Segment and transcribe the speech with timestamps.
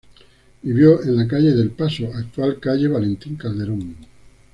[0.63, 3.97] Vivió en la calle del Paso, actual calle Valentín Calderón.